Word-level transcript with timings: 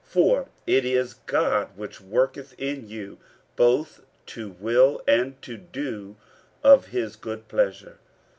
50:002:013 0.03 0.09
For 0.09 0.49
it 0.65 0.83
is 0.85 1.13
God 1.27 1.77
which 1.77 2.01
worketh 2.01 2.55
in 2.59 2.89
you 2.89 3.19
both 3.55 4.01
to 4.25 4.49
will 4.59 4.99
and 5.07 5.39
to 5.43 5.57
do 5.57 6.15
of 6.63 6.87
his 6.87 7.15
good 7.15 7.47
pleasure. 7.47 7.99